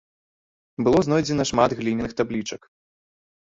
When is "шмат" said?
1.51-1.77